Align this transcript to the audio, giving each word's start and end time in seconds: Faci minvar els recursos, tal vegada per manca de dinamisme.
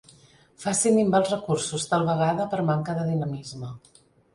Faci 0.63 0.87
minvar 0.95 1.21
els 1.21 1.29
recursos, 1.35 1.87
tal 1.95 2.09
vegada 2.11 2.51
per 2.55 2.67
manca 2.75 3.01
de 3.01 3.09
dinamisme. 3.15 3.77